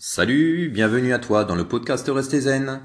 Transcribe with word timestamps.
Salut, 0.00 0.68
bienvenue 0.68 1.12
à 1.12 1.18
toi 1.18 1.44
dans 1.44 1.56
le 1.56 1.66
podcast 1.66 2.08
Restez 2.08 2.42
Zen. 2.42 2.82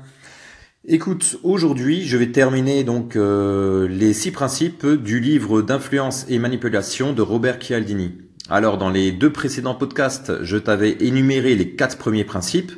Écoute, 0.87 1.37
aujourd'hui, 1.43 2.07
je 2.07 2.17
vais 2.17 2.31
terminer 2.31 2.83
donc 2.83 3.15
euh, 3.15 3.87
les 3.87 4.13
six 4.13 4.31
principes 4.31 4.83
du 4.87 5.19
livre 5.19 5.61
d'influence 5.61 6.25
et 6.27 6.39
manipulation 6.39 7.13
de 7.13 7.21
Robert 7.21 7.59
Cialdini. 7.61 8.17
Alors, 8.49 8.79
dans 8.79 8.89
les 8.89 9.11
deux 9.11 9.31
précédents 9.31 9.75
podcasts, 9.75 10.43
je 10.43 10.57
t'avais 10.57 10.97
énuméré 11.01 11.53
les 11.53 11.75
quatre 11.75 11.99
premiers 11.99 12.23
principes, 12.23 12.71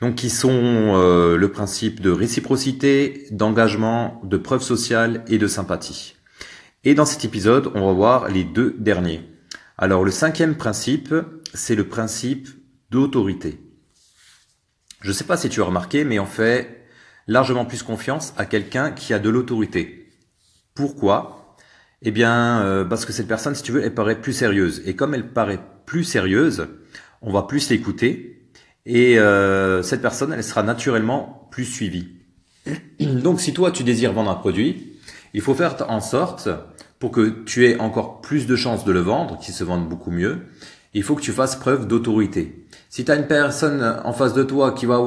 donc 0.00 0.14
qui 0.14 0.30
sont 0.30 0.52
euh, 0.52 1.36
le 1.36 1.48
principe 1.50 2.00
de 2.00 2.10
réciprocité, 2.12 3.26
d'engagement, 3.32 4.20
de 4.22 4.36
preuve 4.36 4.62
sociale 4.62 5.24
et 5.26 5.38
de 5.38 5.48
sympathie. 5.48 6.14
Et 6.84 6.94
dans 6.94 7.06
cet 7.06 7.24
épisode, 7.24 7.72
on 7.74 7.86
va 7.86 7.92
voir 7.92 8.28
les 8.28 8.44
deux 8.44 8.76
derniers. 8.78 9.22
Alors, 9.78 10.04
le 10.04 10.12
cinquième 10.12 10.54
principe, 10.54 11.12
c'est 11.54 11.74
le 11.74 11.88
principe 11.88 12.48
Je 15.00 15.08
ne 15.08 15.12
sais 15.12 15.24
pas 15.24 15.36
si 15.36 15.48
tu 15.48 15.60
as 15.60 15.64
remarqué, 15.64 16.04
mais 16.04 16.20
on 16.20 16.26
fait 16.26 16.86
largement 17.26 17.64
plus 17.64 17.82
confiance 17.82 18.32
à 18.36 18.46
quelqu'un 18.46 18.92
qui 18.92 19.12
a 19.12 19.18
de 19.18 19.28
l'autorité. 19.28 20.12
Pourquoi? 20.74 21.56
Eh 22.02 22.12
bien, 22.12 22.62
euh, 22.62 22.84
parce 22.84 23.04
que 23.04 23.12
cette 23.12 23.26
personne, 23.26 23.54
si 23.54 23.62
tu 23.62 23.72
veux, 23.72 23.82
elle 23.82 23.94
paraît 23.94 24.20
plus 24.20 24.32
sérieuse. 24.32 24.82
Et 24.86 24.94
comme 24.94 25.14
elle 25.14 25.32
paraît 25.32 25.60
plus 25.86 26.04
sérieuse, 26.04 26.68
on 27.20 27.32
va 27.32 27.42
plus 27.42 27.68
l'écouter. 27.70 28.48
Et 28.86 29.18
euh, 29.18 29.82
cette 29.82 30.02
personne, 30.02 30.32
elle 30.32 30.44
sera 30.44 30.62
naturellement 30.62 31.48
plus 31.50 31.64
suivie. 31.64 32.08
Donc, 33.00 33.40
si 33.40 33.52
toi, 33.52 33.72
tu 33.72 33.82
désires 33.82 34.12
vendre 34.12 34.30
un 34.30 34.36
produit, 34.36 35.00
il 35.32 35.40
faut 35.40 35.54
faire 35.54 35.76
en 35.90 36.00
sorte 36.00 36.48
pour 37.00 37.10
que 37.10 37.42
tu 37.44 37.66
aies 37.66 37.80
encore 37.80 38.20
plus 38.20 38.46
de 38.46 38.54
chances 38.54 38.84
de 38.84 38.92
le 38.92 39.00
vendre, 39.00 39.38
qu'il 39.38 39.52
se 39.52 39.64
vende 39.64 39.88
beaucoup 39.88 40.10
mieux, 40.10 40.46
il 40.94 41.02
faut 41.02 41.16
que 41.16 41.22
tu 41.22 41.32
fasses 41.32 41.56
preuve 41.56 41.86
d'autorité. 41.86 42.66
Si 42.88 43.04
tu 43.04 43.10
as 43.10 43.16
une 43.16 43.26
personne 43.26 44.00
en 44.04 44.12
face 44.12 44.32
de 44.32 44.44
toi 44.44 44.72
qui 44.72 44.86
va, 44.86 45.02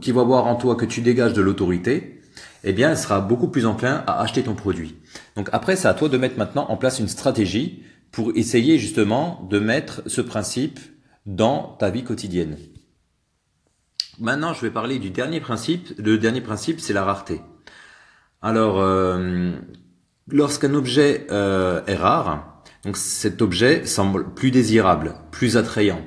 qui 0.00 0.12
va 0.12 0.22
voir 0.22 0.46
en 0.46 0.54
toi 0.54 0.76
que 0.76 0.84
tu 0.84 1.02
dégages 1.02 1.32
de 1.32 1.42
l'autorité, 1.42 2.20
eh 2.62 2.72
bien, 2.72 2.90
elle 2.90 2.98
sera 2.98 3.20
beaucoup 3.20 3.48
plus 3.48 3.66
enclin 3.66 4.04
à 4.06 4.20
acheter 4.20 4.42
ton 4.42 4.54
produit. 4.54 4.96
Donc 5.36 5.48
après, 5.52 5.76
c'est 5.76 5.88
à 5.88 5.94
toi 5.94 6.08
de 6.08 6.16
mettre 6.16 6.38
maintenant 6.38 6.66
en 6.68 6.76
place 6.76 7.00
une 7.00 7.08
stratégie 7.08 7.82
pour 8.12 8.32
essayer 8.36 8.78
justement 8.78 9.46
de 9.50 9.58
mettre 9.58 10.02
ce 10.06 10.20
principe 10.20 10.78
dans 11.26 11.76
ta 11.78 11.90
vie 11.90 12.04
quotidienne. 12.04 12.56
Maintenant, 14.20 14.54
je 14.54 14.60
vais 14.60 14.70
parler 14.70 14.98
du 14.98 15.10
dernier 15.10 15.40
principe. 15.40 15.92
Le 15.98 16.16
dernier 16.16 16.40
principe, 16.40 16.80
c'est 16.80 16.92
la 16.92 17.04
rareté. 17.04 17.40
Alors, 18.40 18.80
euh, 18.80 19.50
lorsqu'un 20.28 20.74
objet 20.74 21.26
euh, 21.30 21.82
est 21.86 21.96
rare, 21.96 22.53
donc 22.84 22.96
cet 22.96 23.40
objet 23.40 23.86
semble 23.86 24.34
plus 24.34 24.50
désirable, 24.50 25.14
plus 25.30 25.56
attrayant. 25.56 26.00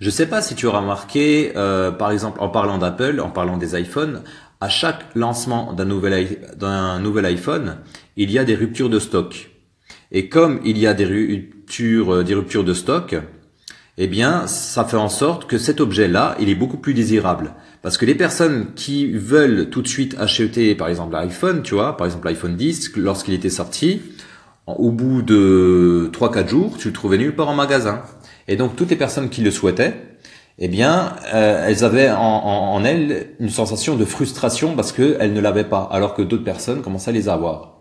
Je 0.00 0.06
ne 0.06 0.10
sais 0.10 0.26
pas 0.26 0.42
si 0.42 0.54
tu 0.54 0.66
auras 0.66 0.80
remarqué, 0.80 1.52
euh, 1.56 1.90
par 1.90 2.10
exemple 2.10 2.38
en 2.40 2.48
parlant 2.48 2.78
d'Apple, 2.78 3.20
en 3.20 3.30
parlant 3.30 3.56
des 3.56 3.78
iPhones, 3.80 4.22
à 4.60 4.68
chaque 4.68 5.04
lancement 5.14 5.72
d'un 5.72 5.84
nouvel, 5.84 6.38
nouvel 7.00 7.26
iPhone, 7.26 7.78
il 8.16 8.30
y 8.30 8.38
a 8.38 8.44
des 8.44 8.54
ruptures 8.54 8.90
de 8.90 8.98
stock. 8.98 9.50
Et 10.10 10.28
comme 10.28 10.60
il 10.64 10.78
y 10.78 10.86
a 10.86 10.94
des 10.94 11.04
ruptures, 11.04 12.14
euh, 12.14 12.24
des 12.24 12.34
ruptures 12.34 12.64
de 12.64 12.74
stock, 12.74 13.16
eh 13.96 14.08
bien, 14.08 14.48
ça 14.48 14.84
fait 14.84 14.96
en 14.96 15.08
sorte 15.08 15.46
que 15.46 15.56
cet 15.56 15.80
objet-là, 15.80 16.36
il 16.40 16.48
est 16.48 16.56
beaucoup 16.56 16.78
plus 16.78 16.94
désirable. 16.94 17.54
Parce 17.82 17.96
que 17.96 18.06
les 18.06 18.16
personnes 18.16 18.74
qui 18.74 19.12
veulent 19.12 19.70
tout 19.70 19.82
de 19.82 19.88
suite 19.88 20.16
acheter, 20.18 20.74
par 20.74 20.88
exemple, 20.88 21.12
l'iPhone, 21.12 21.62
tu 21.62 21.74
vois, 21.74 21.96
par 21.96 22.06
exemple 22.06 22.26
l'iPhone 22.26 22.56
10, 22.56 22.96
lorsqu'il 22.96 23.34
était 23.34 23.50
sorti, 23.50 24.02
au 24.66 24.90
bout 24.90 25.22
de 25.22 26.10
3-4 26.12 26.48
jours, 26.48 26.76
tu 26.78 26.88
le 26.88 26.94
trouvais 26.94 27.18
nulle 27.18 27.34
part 27.34 27.48
en 27.48 27.54
magasin. 27.54 28.02
Et 28.48 28.56
donc 28.56 28.76
toutes 28.76 28.90
les 28.90 28.96
personnes 28.96 29.28
qui 29.28 29.42
le 29.42 29.50
souhaitaient, 29.50 29.94
eh 30.58 30.68
bien, 30.68 31.16
euh, 31.34 31.66
elles 31.66 31.84
avaient 31.84 32.10
en, 32.10 32.20
en, 32.20 32.84
elles 32.84 33.34
une 33.40 33.50
sensation 33.50 33.96
de 33.96 34.04
frustration 34.04 34.76
parce 34.76 34.92
qu'elles 34.92 35.32
ne 35.32 35.40
l'avaient 35.40 35.68
pas, 35.68 35.88
alors 35.90 36.14
que 36.14 36.22
d'autres 36.22 36.44
personnes 36.44 36.82
commençaient 36.82 37.10
à 37.10 37.14
les 37.14 37.28
avoir. 37.28 37.80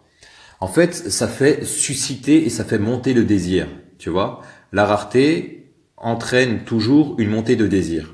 En 0.60 0.68
fait, 0.68 0.94
ça 0.94 1.28
fait 1.28 1.66
susciter 1.66 2.46
et 2.46 2.50
ça 2.50 2.64
fait 2.64 2.80
monter 2.80 3.14
le 3.14 3.26
désir, 3.26 3.68
tu 4.00 4.10
vois. 4.10 4.42
La 4.72 4.86
rareté 4.86 5.74
entraîne 5.98 6.64
toujours 6.64 7.16
une 7.20 7.30
montée 7.30 7.56
de 7.56 7.68
désir. 7.68 8.13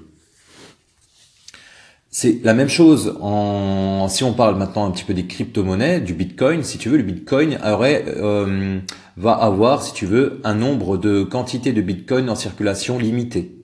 C'est 2.12 2.44
la 2.44 2.56
même 2.56 2.70
chose 2.70 3.18
en 3.22 4.08
si 4.10 4.24
on 4.24 4.34
parle 4.34 4.58
maintenant 4.58 4.88
un 4.88 4.92
petit 4.92 5.04
peu 5.04 5.14
des 5.14 5.28
crypto-monnaies, 5.28 6.02
du 6.02 6.16
Bitcoin, 6.16 6.64
si 6.64 6.80
tu 6.80 6.90
veux, 6.90 6.98
le 6.98 7.04
Bitcoin 7.04 7.60
aurait 7.64 8.04
euh, 8.08 8.80
va 9.16 9.34
avoir, 9.34 9.84
si 9.84 9.94
tu 9.94 10.08
veux, 10.08 10.42
un 10.44 10.56
nombre 10.56 10.98
de 10.98 11.24
quantités 11.24 11.72
de 11.72 11.82
Bitcoin 11.82 12.28
en 12.32 12.36
circulation 12.36 12.98
limité. 12.98 13.62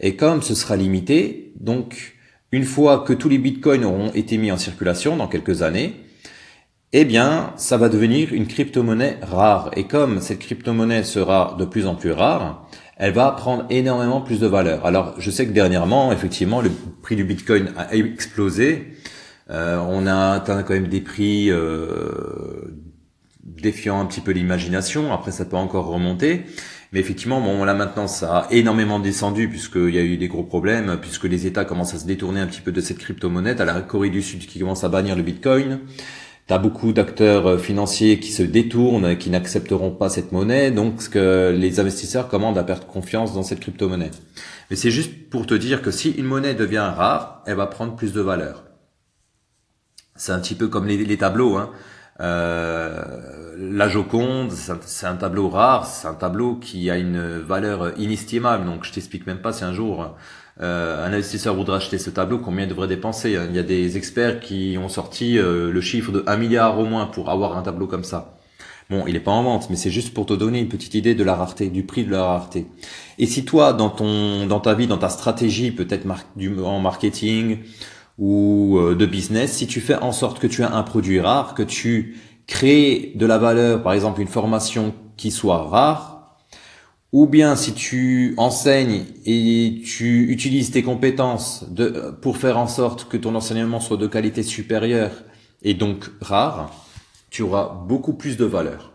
Et 0.00 0.16
comme 0.16 0.42
ce 0.42 0.54
sera 0.54 0.76
limité, 0.76 1.54
donc 1.60 2.16
une 2.52 2.64
fois 2.64 2.98
que 3.06 3.14
tous 3.14 3.30
les 3.30 3.38
Bitcoins 3.38 3.86
auront 3.86 4.10
été 4.12 4.36
mis 4.36 4.52
en 4.52 4.58
circulation 4.58 5.16
dans 5.16 5.26
quelques 5.26 5.62
années, 5.62 5.94
eh 6.92 7.06
bien, 7.06 7.54
ça 7.56 7.78
va 7.78 7.88
devenir 7.88 8.34
une 8.34 8.46
crypto-monnaie 8.46 9.18
rare. 9.22 9.70
Et 9.76 9.84
comme 9.84 10.20
cette 10.20 10.40
crypto-monnaie 10.40 11.04
sera 11.04 11.56
de 11.58 11.64
plus 11.64 11.86
en 11.86 11.94
plus 11.94 12.12
rare, 12.12 12.68
elle 12.98 13.12
va 13.12 13.30
prendre 13.30 13.64
énormément 13.70 14.20
plus 14.20 14.40
de 14.40 14.46
valeur. 14.46 14.84
Alors, 14.84 15.14
je 15.18 15.30
sais 15.30 15.46
que 15.46 15.52
dernièrement, 15.52 16.12
effectivement, 16.12 16.60
le 16.60 16.70
prix 17.00 17.14
du 17.14 17.24
Bitcoin 17.24 17.72
a 17.76 17.94
explosé. 17.94 18.88
Euh, 19.50 19.78
on 19.88 20.06
a 20.06 20.32
atteint 20.32 20.62
quand 20.64 20.74
même 20.74 20.88
des 20.88 21.00
prix 21.00 21.50
euh, 21.50 22.10
défiant 23.44 24.00
un 24.00 24.04
petit 24.04 24.20
peu 24.20 24.32
l'imagination. 24.32 25.12
Après, 25.12 25.30
ça 25.30 25.44
peut 25.44 25.56
encore 25.56 25.86
remonter. 25.86 26.44
Mais 26.92 26.98
effectivement, 26.98 27.40
bon, 27.40 27.64
là 27.64 27.74
maintenant, 27.74 28.08
ça 28.08 28.36
a 28.36 28.46
énormément 28.50 28.98
descendu 28.98 29.48
puisqu'il 29.48 29.94
y 29.94 29.98
a 29.98 30.02
eu 30.02 30.16
des 30.16 30.26
gros 30.26 30.42
problèmes, 30.42 30.98
puisque 31.00 31.24
les 31.24 31.46
États 31.46 31.64
commencent 31.64 31.94
à 31.94 31.98
se 31.98 32.06
détourner 32.06 32.40
un 32.40 32.46
petit 32.46 32.62
peu 32.62 32.72
de 32.72 32.80
cette 32.80 32.98
crypto-monnaie. 32.98 33.60
À 33.60 33.64
la 33.64 33.80
Corée 33.80 34.10
du 34.10 34.22
Sud 34.22 34.46
qui 34.46 34.58
commence 34.58 34.84
à 34.84 34.88
bannir 34.88 35.14
le 35.14 35.22
Bitcoin. 35.22 35.80
Tu 36.48 36.54
as 36.54 36.58
beaucoup 36.58 36.94
d'acteurs 36.94 37.46
euh, 37.46 37.58
financiers 37.58 38.18
qui 38.18 38.32
se 38.32 38.42
détournent, 38.42 39.18
qui 39.18 39.28
n'accepteront 39.28 39.90
pas 39.90 40.08
cette 40.08 40.32
monnaie, 40.32 40.70
donc 40.70 41.02
ce 41.02 41.10
que 41.10 41.54
les 41.54 41.78
investisseurs 41.78 42.28
commandent 42.28 42.56
à 42.56 42.64
perdre 42.64 42.86
confiance 42.86 43.34
dans 43.34 43.42
cette 43.42 43.60
crypto-monnaie. 43.60 44.10
Mais 44.70 44.76
c'est 44.76 44.90
juste 44.90 45.28
pour 45.28 45.46
te 45.46 45.52
dire 45.52 45.82
que 45.82 45.90
si 45.90 46.10
une 46.10 46.24
monnaie 46.24 46.54
devient 46.54 46.90
rare, 46.96 47.42
elle 47.46 47.56
va 47.56 47.66
prendre 47.66 47.96
plus 47.96 48.14
de 48.14 48.22
valeur. 48.22 48.64
C'est 50.16 50.32
un 50.32 50.40
petit 50.40 50.54
peu 50.54 50.68
comme 50.68 50.86
les, 50.86 51.18
tableaux. 51.18 51.56
Hein. 51.56 51.70
Euh, 52.20 53.54
la 53.58 53.88
Joconde, 53.88 54.50
c'est 54.50 55.06
un, 55.06 55.16
tableau 55.16 55.50
rare, 55.50 55.86
c'est 55.86 56.08
un 56.08 56.14
tableau 56.14 56.56
qui 56.56 56.90
a 56.90 56.96
une 56.96 57.38
valeur 57.38 57.92
inestimable. 58.00 58.64
Donc 58.64 58.84
je 58.84 58.92
t'explique 58.92 59.26
même 59.26 59.42
pas 59.42 59.52
si 59.52 59.64
un 59.64 59.74
jour 59.74 60.16
euh, 60.60 61.06
un 61.06 61.12
investisseur 61.12 61.54
voudra 61.54 61.76
acheter 61.76 61.98
ce 61.98 62.10
tableau, 62.10 62.38
combien 62.38 62.64
il 62.64 62.68
devrait 62.68 62.88
dépenser 62.88 63.38
Il 63.48 63.54
y 63.54 63.58
a 63.58 63.62
des 63.62 63.96
experts 63.96 64.40
qui 64.40 64.76
ont 64.80 64.88
sorti 64.88 65.38
euh, 65.38 65.70
le 65.70 65.80
chiffre 65.80 66.10
de 66.10 66.24
1 66.26 66.36
milliard 66.36 66.78
au 66.80 66.84
moins 66.84 67.06
pour 67.06 67.30
avoir 67.30 67.56
un 67.56 67.62
tableau 67.62 67.86
comme 67.86 68.04
ça. 68.04 68.34
Bon, 68.90 69.04
il 69.06 69.12
n'est 69.12 69.20
pas 69.20 69.30
en 69.30 69.42
vente, 69.42 69.68
mais 69.70 69.76
c'est 69.76 69.90
juste 69.90 70.14
pour 70.14 70.26
te 70.26 70.32
donner 70.32 70.58
une 70.60 70.68
petite 70.68 70.94
idée 70.94 71.14
de 71.14 71.22
la 71.22 71.34
rareté, 71.34 71.68
du 71.68 71.84
prix 71.84 72.04
de 72.04 72.10
la 72.10 72.24
rareté. 72.24 72.66
Et 73.18 73.26
si 73.26 73.44
toi, 73.44 73.74
dans 73.74 73.90
ton, 73.90 74.46
dans 74.46 74.60
ta 74.60 74.74
vie, 74.74 74.86
dans 74.86 74.98
ta 74.98 75.10
stratégie, 75.10 75.70
peut-être 75.70 76.06
en 76.64 76.80
marketing 76.80 77.58
ou 78.16 78.78
euh, 78.78 78.96
de 78.96 79.06
business, 79.06 79.52
si 79.52 79.66
tu 79.66 79.80
fais 79.80 79.96
en 79.96 80.10
sorte 80.10 80.40
que 80.40 80.46
tu 80.46 80.64
as 80.64 80.74
un 80.74 80.82
produit 80.82 81.20
rare, 81.20 81.54
que 81.54 81.62
tu 81.62 82.16
crées 82.46 83.12
de 83.14 83.26
la 83.26 83.38
valeur, 83.38 83.82
par 83.82 83.92
exemple 83.92 84.22
une 84.22 84.28
formation 84.28 84.94
qui 85.16 85.30
soit 85.30 85.62
rare, 85.68 86.17
ou 87.12 87.26
bien 87.26 87.56
si 87.56 87.72
tu 87.72 88.34
enseignes 88.36 89.04
et 89.24 89.82
tu 89.84 90.30
utilises 90.30 90.70
tes 90.70 90.82
compétences 90.82 91.64
pour 92.20 92.36
faire 92.36 92.58
en 92.58 92.66
sorte 92.66 93.08
que 93.08 93.16
ton 93.16 93.34
enseignement 93.34 93.80
soit 93.80 93.96
de 93.96 94.06
qualité 94.06 94.42
supérieure 94.42 95.12
et 95.62 95.74
donc 95.74 96.10
rare, 96.20 96.70
tu 97.30 97.42
auras 97.42 97.74
beaucoup 97.86 98.14
plus 98.14 98.36
de 98.36 98.44
valeur. 98.44 98.92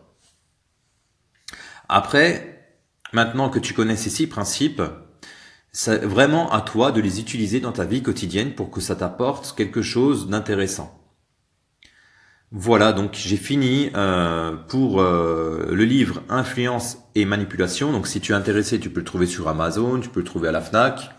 Après, 1.89 2.67
maintenant 3.11 3.49
que 3.49 3.59
tu 3.59 3.73
connais 3.73 3.97
ces 3.97 4.09
six 4.09 4.27
principes, 4.27 4.81
c'est 5.71 6.05
vraiment 6.05 6.51
à 6.51 6.61
toi 6.61 6.91
de 6.91 7.01
les 7.01 7.19
utiliser 7.19 7.59
dans 7.59 7.71
ta 7.71 7.83
vie 7.83 8.03
quotidienne 8.03 8.53
pour 8.53 8.69
que 8.69 8.79
ça 8.79 8.95
t'apporte 8.95 9.55
quelque 9.57 9.81
chose 9.81 10.27
d'intéressant. 10.27 11.02
Voilà, 12.55 12.93
donc 12.93 13.15
j'ai 13.15 13.35
fini 13.35 13.89
euh, 13.95 14.55
pour 14.67 15.01
euh, 15.01 15.69
le 15.71 15.85
livre 15.85 16.21
Influence 16.29 16.99
et 17.15 17.25
manipulation. 17.25 17.91
Donc 17.91 18.05
si 18.05 18.21
tu 18.21 18.31
es 18.31 18.35
intéressé, 18.35 18.79
tu 18.79 18.91
peux 18.91 18.99
le 18.99 19.05
trouver 19.05 19.25
sur 19.25 19.47
Amazon, 19.47 19.99
tu 19.99 20.09
peux 20.09 20.19
le 20.19 20.25
trouver 20.25 20.49
à 20.49 20.51
la 20.51 20.61
Fnac. 20.61 21.09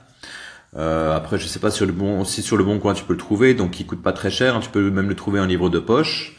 Euh, 0.77 1.13
après, 1.13 1.37
je 1.37 1.49
sais 1.49 1.59
pas 1.59 1.73
sur 1.73 1.87
le 1.87 1.93
bon, 1.93 2.23
si 2.25 2.41
sur 2.41 2.57
le 2.57 2.63
bon 2.63 2.79
coin 2.79 2.95
tu 2.95 3.03
peux 3.03 3.15
le 3.15 3.19
trouver, 3.19 3.55
donc 3.55 3.81
il 3.81 3.87
coûte 3.87 4.01
pas 4.01 4.13
très 4.13 4.31
cher. 4.31 4.55
Hein. 4.55 4.61
tu 4.61 4.71
peux 4.71 4.93
même 4.93 5.09
le 5.09 5.17
trouver 5.17 5.41
en 5.41 5.45
livre 5.45 5.71
de 5.71 5.81
poche. 5.81 6.37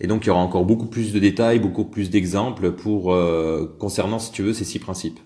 Et 0.00 0.06
donc 0.06 0.24
il 0.24 0.28
y 0.28 0.30
aura 0.30 0.40
encore 0.40 0.64
beaucoup 0.64 0.86
plus 0.86 1.12
de 1.12 1.18
détails, 1.18 1.58
beaucoup 1.58 1.84
plus 1.84 2.08
d'exemples 2.08 2.72
pour 2.72 3.14
concernant, 3.78 4.18
si 4.18 4.32
tu 4.32 4.42
veux, 4.42 4.54
ces 4.54 4.64
six 4.64 4.78
principes. 4.78 5.20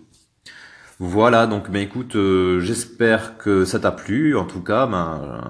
Voilà, 0.98 1.46
donc 1.46 1.70
ben 1.70 1.80
écoute, 1.80 2.16
j'espère 2.58 3.38
que 3.38 3.64
ça 3.64 3.78
t'a 3.78 3.92
plu. 3.92 4.36
En 4.36 4.46
tout 4.46 4.62
cas, 4.62 4.88
ben 4.88 5.40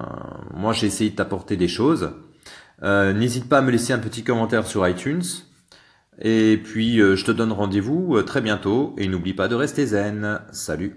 moi 0.53 0.73
j'ai 0.73 0.85
essayé 0.85 1.09
de 1.09 1.15
t'apporter 1.15 1.57
des 1.57 1.67
choses. 1.67 2.11
Euh, 2.83 3.13
n'hésite 3.13 3.49
pas 3.49 3.59
à 3.59 3.61
me 3.61 3.71
laisser 3.71 3.93
un 3.93 3.99
petit 3.99 4.23
commentaire 4.23 4.67
sur 4.67 4.87
iTunes. 4.87 5.23
Et 6.19 6.57
puis, 6.63 6.99
euh, 6.99 7.15
je 7.15 7.25
te 7.25 7.31
donne 7.31 7.51
rendez-vous 7.51 8.15
euh, 8.15 8.23
très 8.23 8.41
bientôt. 8.41 8.95
Et 8.97 9.07
n'oublie 9.07 9.33
pas 9.33 9.47
de 9.47 9.55
rester 9.55 9.85
zen. 9.87 10.41
Salut 10.51 10.95